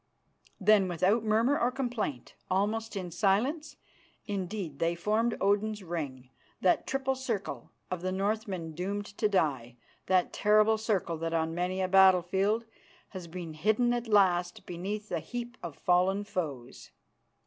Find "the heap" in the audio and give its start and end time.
15.09-15.55